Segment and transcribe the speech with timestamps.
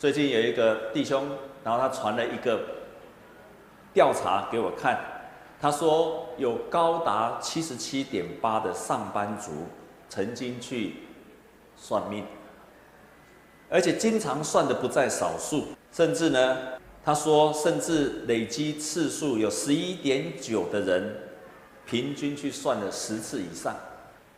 [0.00, 1.28] 最近有一个弟兄，
[1.62, 2.58] 然后他传了一个
[3.92, 4.98] 调查给我看，
[5.60, 9.50] 他说有高达七十七点八的上班族
[10.08, 10.94] 曾经去
[11.76, 12.24] 算命，
[13.68, 16.56] 而且经常算的不在少数，甚至呢，
[17.04, 21.14] 他说甚至累积次数有十一点九的人，
[21.84, 23.76] 平均去算了十次以上。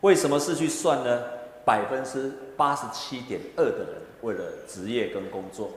[0.01, 1.23] 为什么是去算呢？
[1.65, 5.71] 百分之八十七点二的人为了职业跟工作，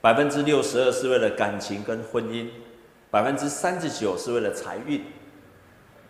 [0.00, 2.48] 百分之六十二是为了感情跟婚姻，
[3.10, 5.04] 百分之三十九是为了财运，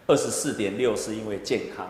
[0.07, 1.89] 二十四点六是因为健康。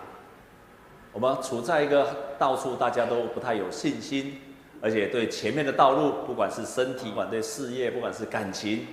[1.12, 4.40] 我们处在一个到处大家都不太有信心，
[4.80, 8.86] 而且对前面的道路，不管是身体，不管对事业，不管是感情，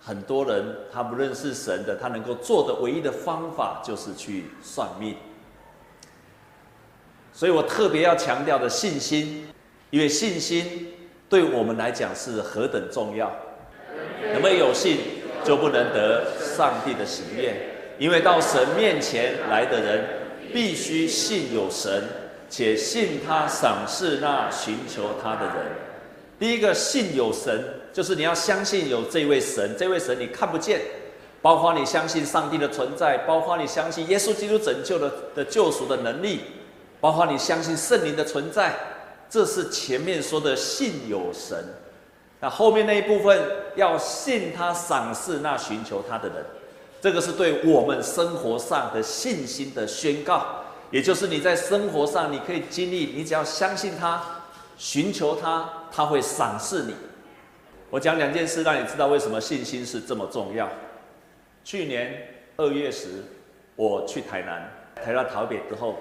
[0.00, 5.16] 很多人他不认识神的，他能够做的唯一的方法就是去算命。
[7.32, 9.48] 所以我特别要强调的信心，
[9.90, 10.92] 因为信心
[11.28, 13.30] 对我们来讲是何等重要。
[14.34, 14.98] 有没有信，
[15.44, 17.54] 就不能得上帝的喜悦。
[17.98, 20.04] 因为到神面前来的人，
[20.52, 22.04] 必须信有神，
[22.50, 25.54] 且信他赏赐那寻求他的人。
[26.38, 30.80] 第一个信有神，就是你要相信有这位神，这位神你看不见，
[31.40, 36.40] 包括你相信上帝的存在，包括你相信耶稣基督拯救的的救赎的能力。
[37.00, 38.74] 包括你相信圣灵的存在，
[39.28, 41.64] 这是前面说的信有神。
[42.40, 43.40] 那后面那一部分
[43.76, 46.44] 要信他赏赐那寻求他的人，
[47.00, 50.62] 这个是对我们生活上的信心的宣告。
[50.90, 54.22] 也就是你在生活上你可以经历，你只要相信他，
[54.76, 56.94] 寻求他，他会赏赐你。
[57.90, 60.68] 我讲两件事，让你知道为什么信心是这么重要。
[61.64, 63.24] 去年二月时，
[63.74, 64.70] 我去台南，
[65.04, 65.96] 台到台北之后。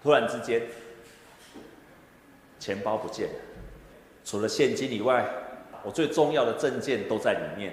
[0.00, 0.62] 突然之间，
[2.58, 3.34] 钱包不见了，
[4.24, 5.28] 除了现金以外，
[5.84, 7.72] 我最重要的证件都在里面。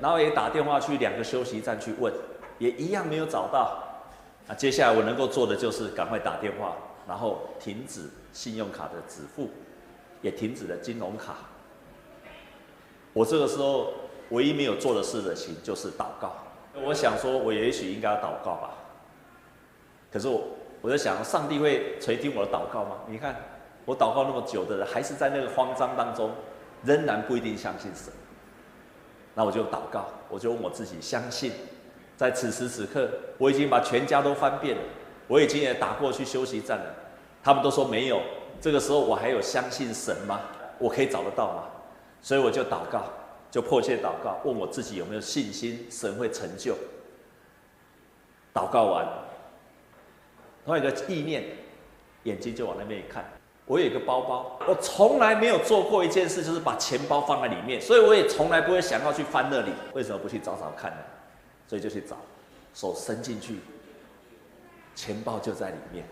[0.00, 2.12] 然后也打电话去两个休息站去问，
[2.58, 3.82] 也一样没有找到。
[4.46, 9.50] 那接下来我能够做的就是赶快打电话，然后停止信用卡的支付，
[10.22, 11.34] 也停止了金融卡。
[13.12, 13.92] 我这个时候
[14.30, 16.34] 唯一没有做的事的情就是祷告。
[16.82, 18.70] 我想说，我也许应该要祷告吧。
[20.12, 20.42] 可是我。
[20.82, 23.00] 我在想，上帝会垂听我的祷告吗？
[23.06, 23.36] 你看，
[23.84, 26.30] 我祷告那么久的人，还是在那个慌张当中，
[26.84, 28.12] 仍然不一定相信神。
[29.34, 31.52] 那我就祷告，我就问我自己：相信，
[32.16, 33.08] 在此时此刻，
[33.38, 34.82] 我已经把全家都翻遍了，
[35.26, 36.94] 我已经也打过去休息站了，
[37.42, 38.20] 他们都说没有。
[38.60, 40.40] 这个时候，我还有相信神吗？
[40.78, 41.64] 我可以找得到吗？
[42.20, 43.04] 所以我就祷告，
[43.50, 46.76] 就迫切祷告，问我自己有没有信心，神会成就。
[48.52, 49.06] 祷告完。
[50.66, 51.44] 同一个意念，
[52.24, 53.24] 眼睛就往那边一看。
[53.70, 59.70] 我有一个包包，我从来没有做过一件事，就是把钱包放在里面，所以我也从来不会想要去翻那里。
[59.92, 60.96] 为什么不去找找看呢？
[61.68, 62.16] 所以就去找，
[62.74, 63.60] 手伸进去，
[64.96, 66.04] 钱包就在里面。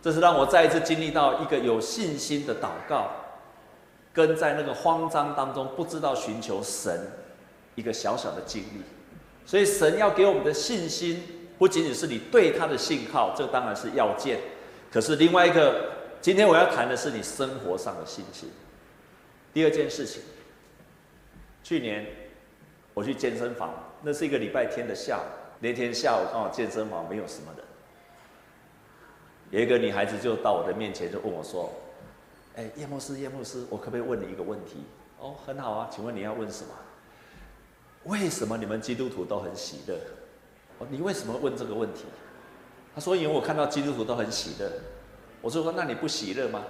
[0.00, 3.08] 这是让我再一次经历到一个有信心的祷告，
[4.12, 7.10] 跟在那个慌张当中不知道寻求神
[7.74, 8.82] 一个小小的经历。
[9.44, 11.20] 所以神要给我们的信心。
[11.58, 14.38] 不仅仅是你对他的信号，这当然是要件。
[14.92, 18.50] 可是另外一个，今天我要谈的是你生活上的信心。
[19.54, 20.22] 第二件事情，
[21.62, 22.06] 去年
[22.92, 23.72] 我去健身房，
[24.02, 25.24] 那是一个礼拜天的下午。
[25.60, 27.64] 那天下午刚好健身房没有什么人，
[29.50, 31.72] 有一个女孩子就到我的面前就问我说
[32.56, 34.84] ：“哎，叶牧师，叶牧师，我可不可以问你一个问题
[35.18, 36.70] ？”“哦，很好啊，请问你要问什么
[38.04, 39.98] ？”“为什么你们基督徒都很喜乐？”
[40.88, 42.04] 你为什么问这个问题？
[42.94, 44.70] 他说：“因为我看到基督徒都很喜乐。”
[45.40, 46.62] 我就说：“那你不喜乐吗？”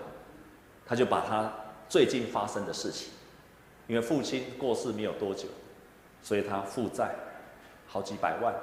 [0.86, 1.52] 他就把他
[1.88, 3.10] 最近发生的事情，
[3.86, 5.46] 因为父亲过世没有多久，
[6.22, 7.10] 所以他负债
[7.86, 8.54] 好几百万，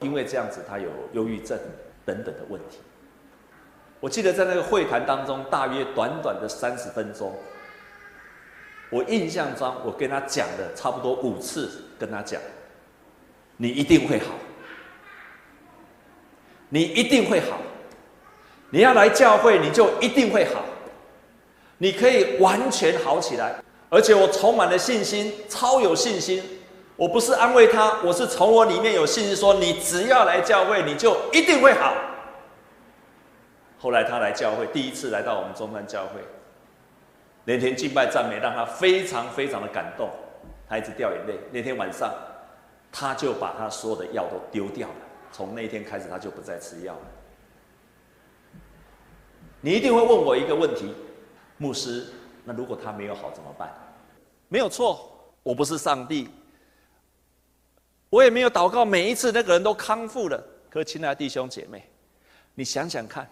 [0.00, 1.58] 因为这样子他有忧郁症
[2.04, 2.78] 等等的问题。
[4.00, 7.34] 我记得在那个会谈当中，大约短短的三十分钟，
[8.90, 12.40] 我印象中我跟他讲了差不多五次，跟他讲
[13.56, 14.34] ：“你一定会好。”
[16.70, 17.60] 你一定会好，
[18.74, 20.64] 你要来教会，你就一定会好，
[21.78, 23.54] 你可以完全好起来，
[23.88, 26.42] 而且我充满了信心，超有信心。
[26.96, 31.94] 我不是安慰他，我是从我里面有信心说，你只要来教会，你就一定会好。
[33.78, 36.20] 后来他来教会，第一次来到我们中山教会，
[37.44, 40.10] 那天敬拜赞美让他非常非常的感动，
[40.68, 41.34] 他一直掉眼泪。
[41.52, 42.12] 那天晚上，
[42.90, 44.94] 他就把他所有的药都丢掉了。
[45.30, 47.00] 从那天开始，他就不再吃药了。
[49.64, 50.92] 你一定会问我一个问题，
[51.56, 52.04] 牧师，
[52.44, 53.72] 那如果他没有好怎么办？
[54.48, 55.10] 没有错，
[55.42, 56.28] 我不是上帝，
[58.10, 60.38] 我也没有祷告每一次那个人都康复了。
[60.68, 61.82] 可是亲爱的弟兄姐妹，
[62.54, 63.26] 你想想看，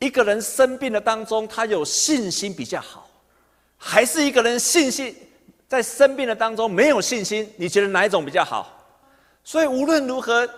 [0.00, 3.08] 一个人生病的当中，他有信心比较好，
[3.76, 5.14] 还是一个人信心
[5.68, 7.48] 在生病的当中没有信心？
[7.56, 8.76] 你觉得哪一种比较好？
[9.44, 10.50] 所以无论如何，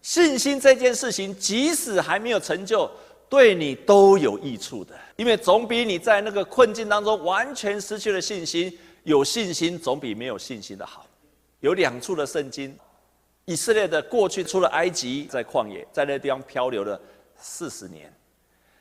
[0.00, 2.90] 信心这件事情，即使还没有成就，
[3.28, 4.94] 对你都有益处的。
[5.16, 11.06] 因为总比你在那个困境当中完全失去了信心，有信心总比没有信心的好。
[11.60, 12.76] 有两处的圣经，
[13.46, 17.00] 以色列的过去出了埃及，在旷野，在那地方漂流了
[17.38, 18.12] 四十年。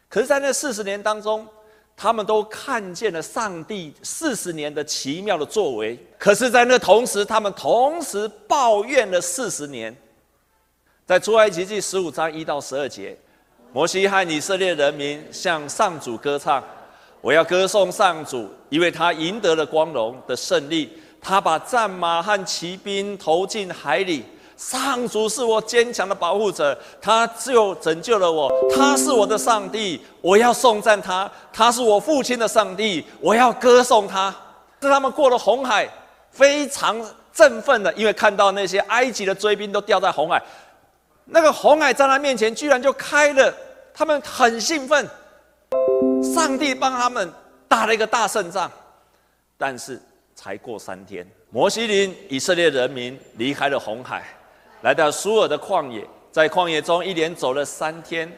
[0.09, 1.47] 可是，在那四十年当中，
[1.95, 9.95] 他们都看见了上帝四十年的奇妙的作为，可是，在那同时，他们同时抱怨了四十年。
[11.05, 13.17] 在出埃及记十五章一到十二节，
[13.75, 16.63] 摩西和以色列人民向上主歌唱
[17.19, 20.89] ：“我要歌颂上主，因为他赢得了光荣的胜利，
[21.21, 24.23] 他把战马和骑兵投进海里。”
[24.55, 28.49] 上主是我坚强的保护者，他就拯救了我。
[28.73, 31.29] 他是我的上帝，我要颂赞他。
[31.51, 34.33] 他是我父亲的上帝，我要歌颂他。
[34.81, 35.85] 是他们过了红海，
[36.31, 36.95] 非常
[37.33, 40.41] 振奋的，因为看到那些埃及的追兵都掉在红海，
[41.25, 43.53] 那个红海在他面前居然就开了，
[43.93, 45.07] 他们很兴奋。
[46.33, 47.31] 上帝帮他们
[47.67, 48.71] 打了一个大胜仗，
[49.57, 50.01] 但是
[50.35, 54.23] 才过三天，摩西领以色列人民离开了红海。
[54.81, 58.31] 来到苏尔的旷野，在旷野中一连走了三天，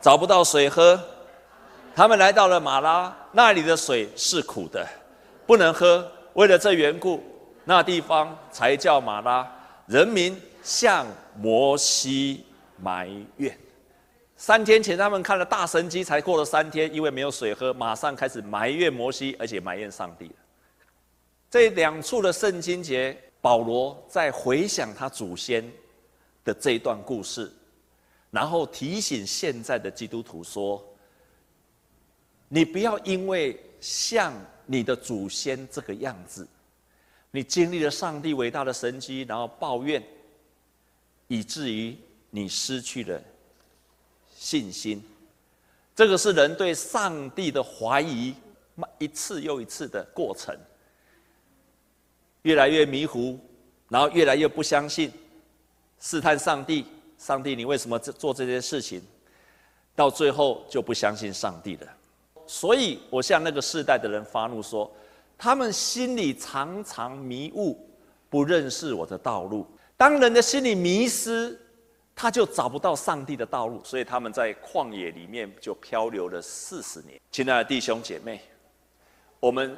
[0.00, 1.00] 找不到水喝。
[1.96, 4.86] 他们来到了马拉，那里的水是苦的，
[5.46, 6.06] 不能喝。
[6.34, 7.22] 为了这缘故，
[7.64, 9.48] 那地方才叫马拉。
[9.86, 11.06] 人民向
[11.36, 12.44] 摩西
[12.78, 13.56] 埋怨。
[14.36, 20.30] 三天前他们看了大神迹，才过了三天，因为没有水喝，马上开始埋怨摩西，而且埋怨上帝。
[21.50, 25.64] 这两处的圣经节，保罗在回想他祖先。
[26.44, 27.50] 的这一段故事，
[28.30, 30.86] 然后提醒现在的基督徒说
[32.50, 34.30] ：“你不要因为像
[34.66, 36.46] 你的祖先这个样子，
[37.30, 40.04] 你经历了上帝伟大的神迹，然后抱怨，
[41.28, 41.96] 以至于
[42.30, 43.20] 你失去了
[44.34, 45.02] 信心。
[45.94, 48.34] 这个是人对上帝的怀疑，
[48.98, 50.56] 一次又一次的过程，
[52.42, 53.38] 越来越迷糊，
[53.88, 55.12] 然后越来越不相信。”
[56.00, 56.84] 试探上帝，
[57.16, 59.00] 上帝，你为什么做这些事情？
[59.94, 61.86] 到最后就不相信上帝了。
[62.46, 64.92] 所以我向那个世代的人发怒说：
[65.38, 67.88] 他们心里常常迷雾，
[68.28, 69.66] 不认识我的道路。
[69.96, 71.58] 当人的心里迷失，
[72.14, 73.82] 他就找不到上帝的道路。
[73.84, 77.20] 所以他们在旷野里面就漂流了四十年。
[77.30, 78.40] 亲爱的弟兄姐妹，
[79.40, 79.76] 我们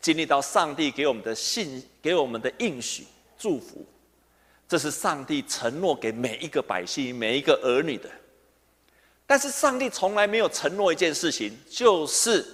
[0.00, 3.06] 经历到上帝给我们的信，给我们的应许
[3.38, 3.86] 祝福。
[4.66, 8.08] 这是上帝承诺给每一个百姓、每一个儿女的，
[9.26, 12.46] 但是上帝从来没有承诺一件事情，就是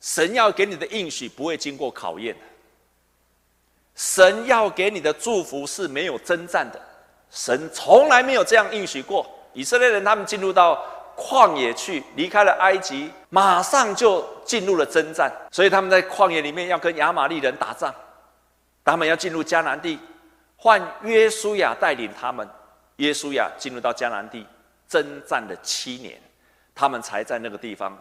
[0.00, 2.34] 神要给你的应许不会经过考验，
[3.98, 6.80] 神要给你的祝福是没有征战的，
[7.30, 9.28] 神从来没有这样应许过。
[9.52, 10.80] 以色列人他们进入到
[11.16, 17.92] 旷野去，离开了埃及，马上就进入了征战，所以他们在旷野里面要跟亚玛力人打仗，
[18.84, 19.98] 他们要进入迦南地。
[20.54, 22.48] 换约书亚带领他们，
[22.96, 24.46] 约书亚进入到迦南地，
[24.88, 26.20] 征战了七年，
[26.72, 28.00] 他们才在那个地方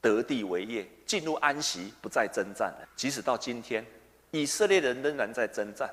[0.00, 2.88] 得地为业，进入安息，不再征战了。
[2.96, 3.84] 即使到今天，
[4.30, 5.88] 以色列人仍然在征战，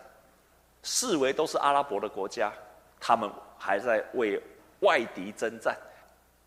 [0.82, 2.52] 四围都是阿拉伯的国家，
[3.00, 4.42] 他们还在为
[4.80, 5.78] 外敌征战。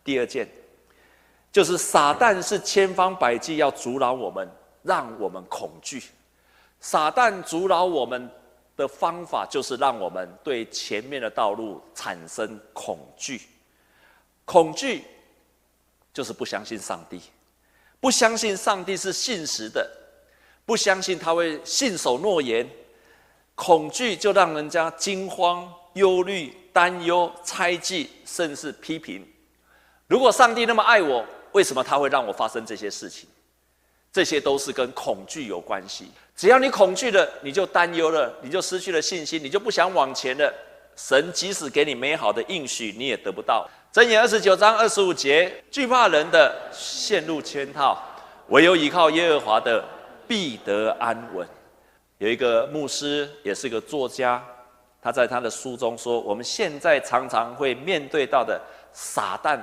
[0.05, 0.49] 第二件，
[1.51, 4.49] 就是撒旦是千方百计要阻挠我们，
[4.83, 6.03] 让我们恐惧。
[6.81, 8.31] 撒旦阻挠我们。
[8.77, 13.41] 的方法就是让我们对前面的道路产生恐惧，
[14.45, 15.03] 恐惧
[16.13, 17.23] 就是不相信上帝，
[18.01, 19.91] 不相信上帝是信实的，
[20.67, 22.69] 不相信他会信守诺言，
[23.55, 29.25] 恐惧就让人家惊慌、忧虑、担忧、猜忌，甚至批评。
[30.09, 33.29] 如果上帝那么爱我，为什么他会让我发生这些事情？
[34.13, 36.11] 这些都是跟恐惧有关系。
[36.35, 40.53] 只要你恐惧了，你就担忧了，你就失去了信心，你就不想往前了。
[40.97, 43.69] 神即使给你美好的应许，你也得不到。
[43.93, 48.03] 箴言二十九章二十五节：惧怕人的陷入圈套，
[48.49, 49.85] 唯有依靠耶和华的
[50.27, 51.47] 必得安稳。
[52.19, 54.43] 有一个牧师，也是一个作家，
[55.03, 58.61] 他在他的书中说：我们现在常常会面对到的
[58.93, 59.61] 撒旦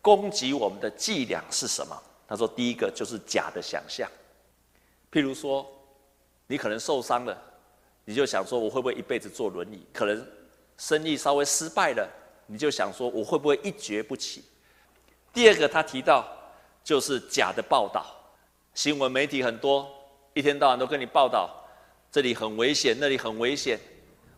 [0.00, 2.00] 攻击我们的伎俩是什么？
[2.28, 4.08] 他说第一个就是假的想象，
[5.10, 5.66] 譬如说，
[6.46, 7.36] 你可能受伤了，
[8.04, 9.84] 你就想说我会不会一辈子坐轮椅？
[9.92, 10.26] 可能
[10.76, 12.08] 生意稍微失败了，
[12.46, 14.44] 你就想说我会不会一蹶不起？
[15.32, 16.26] 第二个他提到
[16.84, 18.06] 就是假的报道，
[18.78, 19.90] 新闻媒体很多，
[20.34, 21.50] 一天到晚都跟你报道
[22.12, 23.76] 这里很危险，那里很危险，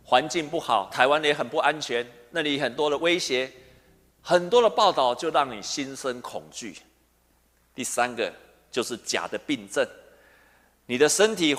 [0.03, 3.53] 环境不好，台湾也很不安全，那里很多的威胁。
[4.23, 6.75] 很多的报道就让你心生恐惧。
[7.75, 8.33] 第三个
[8.71, 9.87] 就是假的病症，
[10.87, 11.55] 你的身体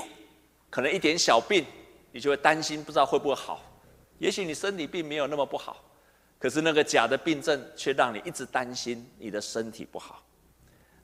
[0.72, 1.64] 可能一点小病，
[2.12, 3.62] 你就会担心，不知道会不会好。
[4.18, 5.78] 也许你身体并没有那么不好，
[6.40, 10.24] 可是那个假的病症却让你一直担心你的身体不好。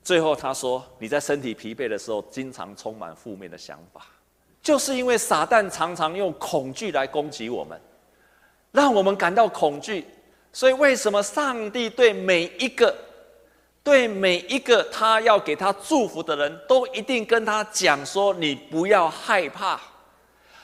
[0.07, 4.05] 最后他说，你在身体疲惫的时候，经常充满负面的想法，
[4.63, 7.77] 就是因为撒旦常常用恐惧来攻击我们，
[8.71, 10.07] 让我们感到恐惧。
[10.53, 12.95] 所以，为什么上帝对每一个、
[13.83, 19.77] 对每一个他要给他祝福的人都一定跟他讲说：“你不要害怕。”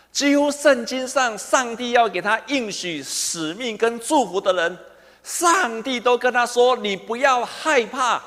[0.09, 4.77] 几乎圣经上，上帝要给他应许使命跟祝福的人，
[5.21, 8.23] 上帝都跟他说：“你不要害怕，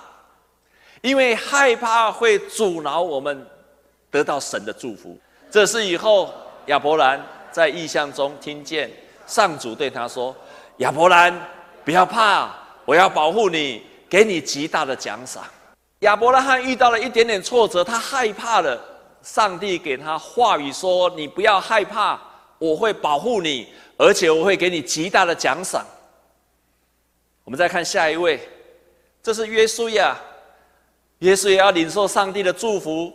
[1.03, 3.47] 因为害怕会阻挠我们
[4.11, 5.19] 得到神的祝福。”
[5.51, 6.33] 这是以后
[6.67, 8.91] 亚伯兰在异象中听见
[9.27, 10.35] 上主对他说
[10.79, 11.35] ：“亚伯兰。”
[11.87, 12.53] 不要怕，
[12.85, 15.45] 我要保护你，给你极大的奖赏。
[16.01, 18.77] 亚伯拉罕遇到了一点点挫折，他害怕了。
[19.23, 22.21] 上帝给他话语说：“你不要害怕，
[22.59, 25.87] 我会保护你，而且我会给你极大的奖赏。”
[27.45, 28.41] 我们再看下一位，
[29.23, 30.17] 这是约书亚。
[31.21, 33.13] 耶稣也要领受上帝的祝福，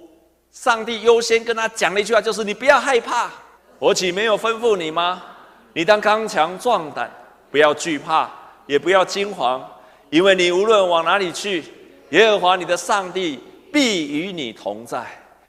[0.51, 3.29] 上帝优先跟他讲了一句话，就是：“你不要害怕，
[3.79, 5.23] 我岂没有吩咐你吗？
[5.73, 7.11] 你当刚强壮胆，
[7.49, 8.29] 不要惧怕。”
[8.67, 9.69] 也不要惊慌，
[10.09, 11.65] 因为你无论往哪里去，
[12.11, 13.37] 耶和华你的上帝
[13.73, 15.05] 必与你同在。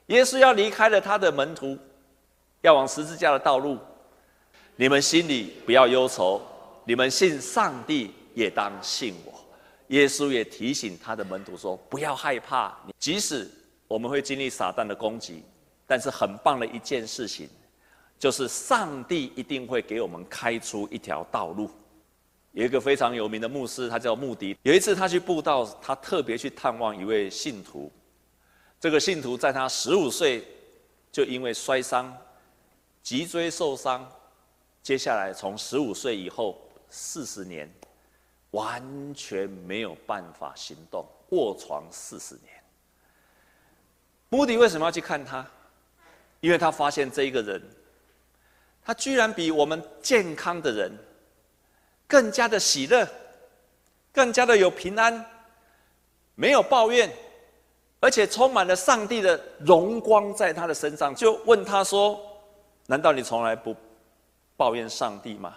[0.07, 1.79] 耶稣要离开了他的门徒，
[2.63, 3.79] 要往十字架的道路。
[4.75, 6.41] 你们心里不要忧愁，
[6.85, 9.33] 你们信上帝也当信我。
[9.93, 13.47] 耶稣也提醒他的门徒说：不要害怕，即使
[13.87, 15.43] 我们会经历撒旦的攻击，
[15.87, 17.47] 但是很棒的一件事情，
[18.19, 21.71] 就是上帝一定会给我们开出一条道路。
[22.53, 24.57] 有一个非常有名的牧师，他叫穆迪。
[24.63, 27.93] 有一次他去布道，他特别去探望一位信徒。
[28.81, 30.43] 这个信徒在他十五岁
[31.11, 32.17] 就因为摔伤，
[33.03, 34.11] 脊椎受伤，
[34.83, 36.59] 接下来从十五岁以后
[36.89, 37.71] 四十年，
[38.53, 42.55] 完全没有办法行动，卧床四十年。
[44.31, 45.47] 穆迪为什么要去看他？
[46.41, 47.63] 因为他发现这一个人，
[48.85, 50.91] 他居然比我们健康的人。
[52.09, 53.09] 更加的喜乐，
[54.13, 55.25] 更加的有平安，
[56.35, 57.11] 没有抱怨，
[58.01, 61.15] 而且充满了上帝的荣光在他的身上。
[61.15, 62.21] 就问他说
[62.87, 63.75] ：“难道你从来不
[64.59, 65.57] 抱怨上帝吗？”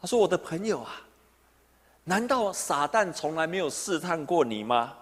[0.00, 1.02] 他说：“我的朋友啊，
[2.04, 4.96] 难道撒旦从来没有试探过你吗？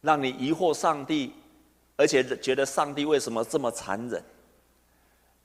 [0.00, 1.32] 让你疑惑上帝，
[1.96, 4.22] 而且觉得上帝为什么这么残忍？”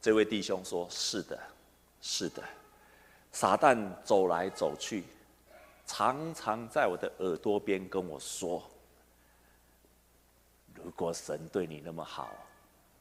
[0.01, 1.39] 这位弟兄说：“是的。”
[1.99, 2.43] 是的，
[3.31, 5.03] 撒旦走来走去，
[5.85, 8.63] 常常在我的耳朵边跟我说
[10.75, 12.29] ：“如果神对你那么好，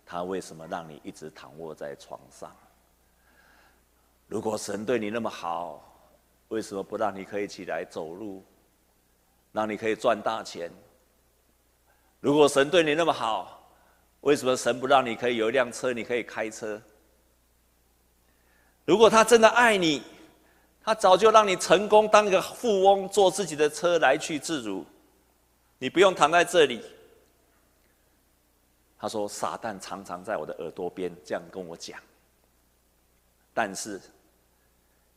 [0.06, 2.56] 他为什么让你一直躺卧在床上？
[4.28, 5.82] 如果神对你那么好，
[6.48, 8.44] 为什么不让你可以起来走路，
[9.52, 10.70] 让你可以赚大钱？
[12.20, 13.70] 如果神对你那么好，
[14.22, 16.80] 为什么神不让你可以有一辆车，你可以开车？”
[18.84, 20.02] 如果他真的爱你，
[20.82, 24.84] 他早就让你成功当一个富翁，坐自己的车来去自如，
[25.78, 26.84] 你不用躺在这里。
[28.98, 32.00] 他说：“撒旦常常在我的耳朵边这样跟我讲。”
[33.52, 34.00] 但是，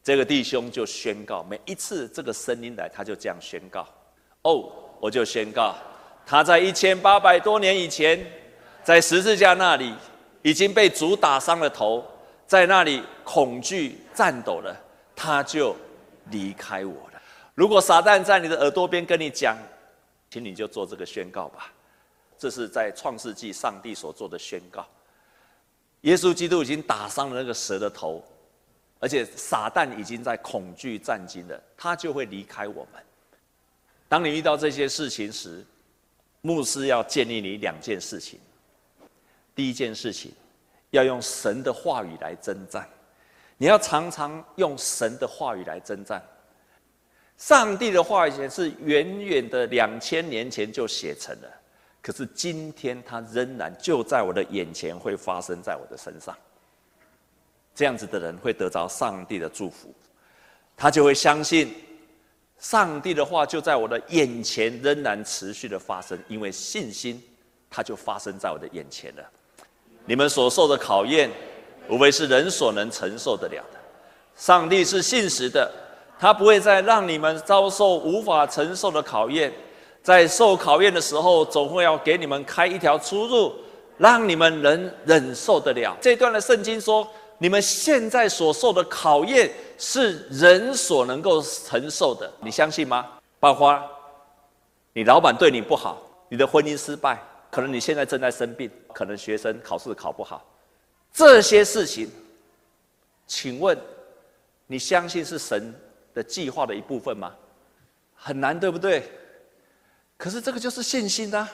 [0.09, 3.87] 这个弟兄就宣告，每一次这个声音来，他就这样宣告
[4.41, 4.67] ：“哦，
[4.99, 5.75] 我就宣告，
[6.25, 8.19] 他在一千八百多年以前，
[8.83, 9.93] 在十字架那里
[10.41, 12.03] 已经被主打伤了头。”
[12.47, 14.75] 在那里恐惧颤抖了，
[15.15, 15.75] 他就
[16.31, 17.21] 离开我了。
[17.53, 19.55] 如果撒旦在你的耳朵边跟你讲，
[20.31, 21.71] 请你就做这个宣告吧。
[22.35, 24.83] 这是在创世纪上帝所做的宣告。
[26.01, 28.23] 耶稣基督已经打伤了那个蛇的头，
[28.99, 33.01] 而且撒旦已经在恐惧战惊了，他就会离开我们。
[34.07, 35.65] 当你遇到这些事情时，
[36.41, 38.39] 牧师要建议你两件事情。
[39.55, 40.31] 第一件事情。
[40.91, 42.89] 要用神的话语来征战，
[43.57, 46.19] 你要常常用神的话语来征战。
[47.37, 51.47] 上帝的话语是远远的两千年前就写成了，
[52.01, 56.35] 可是今天它仍然就在我的眼前，会发生在我的身上。
[57.79, 59.95] 这样子的人会得着上帝的祝福，
[60.75, 61.73] 他就会相信
[62.57, 67.23] 上帝的话就在我的眼前仍然持续的发生，因为信心，
[67.69, 69.23] 它就发生在我的眼前了。
[70.03, 71.31] 你们所受的考验，
[71.87, 73.79] 无非是人所能承受得了的。
[74.35, 75.71] 上帝是信实的，
[76.19, 79.53] 他不会再让你们遭受无法承受的考验，
[80.03, 83.55] 在受考验的时候，总会要给你们开一条出路，
[83.97, 85.95] 让你们能忍受得了。
[86.01, 87.09] 这段的圣经说。
[87.39, 93.09] 你们现在所受的考验是人所能够承受的，你相信吗？
[93.39, 93.81] 包括
[94.93, 97.17] 你老板对你不好，你的婚姻失败，
[97.49, 100.45] 可能你现在正在生病，可能学生考试考不好，
[101.13, 102.09] 这些事情，
[103.25, 103.77] 请问
[104.67, 105.73] 你相信是神
[106.13, 107.33] 的计划的一部分吗？
[108.13, 109.09] 很难，对不对？
[110.17, 111.49] 可是这个就是信心啊！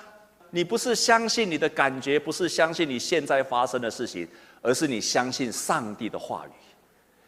[0.49, 4.27] 你不是相信你的感觉，不是相信你现在发生的事情。
[4.65, 6.51] 而是你相信上帝的话语，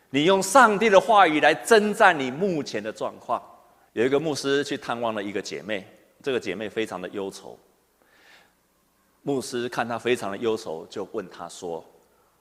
[0.09, 3.39] 你用上帝的话语来征战你目前的状况。
[3.93, 5.85] 有一个牧师去探望了一个姐妹，
[6.23, 7.55] 这个姐妹非常的忧愁。
[9.21, 11.85] 牧师看她非常的忧愁，就问她说：“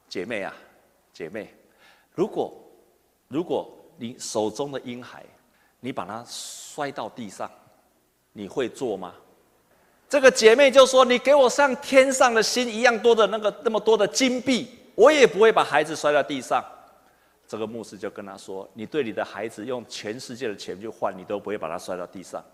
[0.09, 0.55] 姐妹啊，
[1.13, 1.53] 姐妹，
[2.15, 2.55] 如果
[3.29, 5.23] 如果你手中的婴孩，
[5.79, 7.51] 你把它摔到地上，
[8.33, 9.13] 你会做吗？”
[10.09, 16.65] 这个姐妹就说：“你给我像天上的星一样多的那个那么多的金币。”我也不会把孩子摔到地上。
[17.47, 22.45] 这个牧师就跟他说：“你对你的孩子用全世界的钱去换，你都不会把他摔到地上。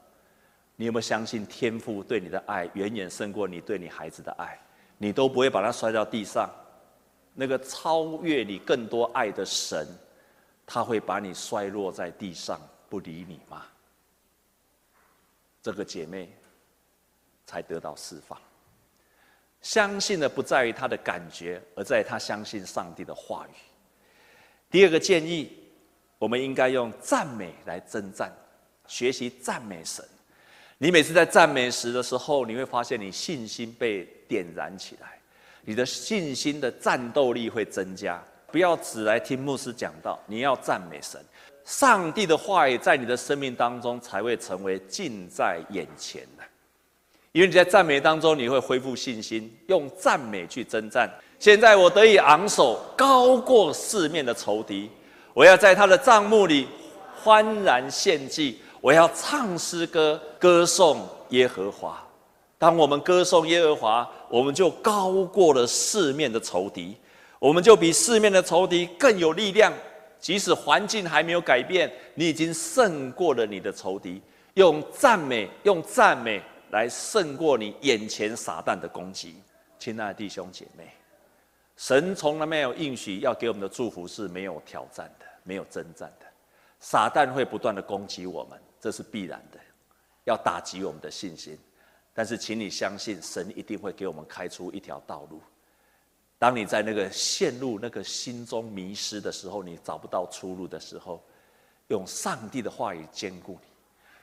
[0.76, 4.60] 你有没有相信天父对你的爱远远胜过你对你孩子的爱？
[4.98, 6.50] 你都不会把他摔到地上。
[7.34, 9.86] 那个超越你更多爱的神，
[10.66, 13.62] 他会把你摔落在地上不理你吗？”
[15.62, 16.36] 这个姐妹
[17.46, 18.38] 才得到释放。
[19.62, 23.54] 相信的不在于他的感觉，而在于他相信上帝的话语。
[24.70, 25.50] 第二个建议，
[26.18, 28.32] 我们应该用赞美来征战，
[28.86, 30.04] 学习赞美神。
[30.78, 35.20] 你每次在赞美时的时候，你会发现你信心被点燃起来，
[35.62, 38.20] 你的信心的战斗力会增加。
[38.50, 41.24] 不要只来听牧师讲道，你要赞美神，
[41.64, 46.42] 上帝的话语在你的生命当中才会成为近在眼前的。
[47.32, 51.10] 因为你在赞美当中，你会恢复信心，用赞美去征战。
[51.38, 54.90] 现在我得以昂首，高过四面的仇敌。
[55.32, 56.68] 我要在他的帐幕里
[57.16, 62.06] 欢然献祭，我要唱诗歌，歌颂耶和华。
[62.58, 66.94] 当我们歌颂耶和华，我们就高过了四面的仇敌，
[67.38, 69.72] 我们就比四面的仇敌更有力量。
[70.20, 74.20] 即使环境还没有改变，你已经胜过了你的仇敌。
[74.54, 76.42] 用赞美，用赞美。
[76.72, 79.36] 来胜过你眼前撒旦的攻击，
[79.78, 80.90] 亲爱的弟兄姐妹，
[81.76, 86.26] 神从来没有应许要给我们的祝福是没有挑战的、没有征战的。
[86.80, 89.60] 撒旦会不断的攻击我们，这是必然的，
[90.24, 91.58] 要打击我们的信心。
[92.14, 95.42] 但是，请你相信，神一定会给我们开出一条道路。
[96.38, 101.22] 当你在那个陷入那个心中迷失的时候，你找不到出路的时候，
[101.88, 103.68] 用上帝的话语坚固你，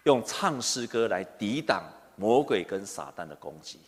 [0.06, 1.84] 用唱诗歌来抵挡
[2.20, 3.80] 魔鬼跟撒旦的攻击。